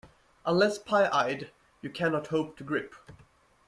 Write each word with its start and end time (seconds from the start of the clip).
Unless 0.47 0.79
pie-eyed, 0.79 1.51
you 1.83 1.91
cannot 1.91 2.25
hope 2.25 2.57
to 2.57 2.63
grip. 2.63 2.95